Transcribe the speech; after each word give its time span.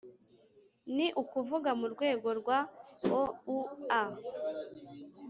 ni 0.95 1.07
ukuvuga 1.21 1.69
mu 1.79 1.87
rwego 1.93 2.27
rwa 2.39 2.59
oua, 3.19 3.99